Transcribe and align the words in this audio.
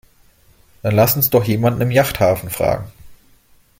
Dann 0.81 0.95
lass 0.95 1.15
uns 1.15 1.29
doch 1.29 1.43
jemanden 1.43 1.81
im 1.81 1.91
Yachthafen 1.91 2.49
fragen. 2.49 2.91